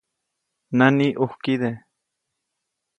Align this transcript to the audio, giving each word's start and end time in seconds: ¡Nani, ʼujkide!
¡Nani, 0.77 1.07
ʼujkide! 1.19 1.69